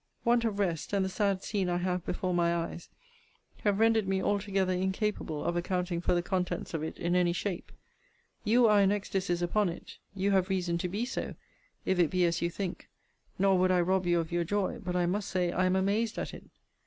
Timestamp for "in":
6.97-7.15, 8.81-8.91